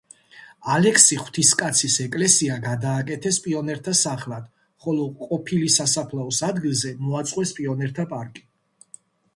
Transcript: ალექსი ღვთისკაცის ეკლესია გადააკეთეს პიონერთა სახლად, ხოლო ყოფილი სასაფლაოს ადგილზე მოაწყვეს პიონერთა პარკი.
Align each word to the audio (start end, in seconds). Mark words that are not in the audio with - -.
ალექსი 0.75 1.17
ღვთისკაცის 1.23 1.97
ეკლესია 2.05 2.57
გადააკეთეს 2.63 3.37
პიონერთა 3.45 3.93
სახლად, 4.01 4.49
ხოლო 4.87 5.07
ყოფილი 5.21 5.69
სასაფლაოს 5.77 6.43
ადგილზე 6.53 6.97
მოაწყვეს 7.07 7.57
პიონერთა 7.61 8.11
პარკი. 8.17 8.49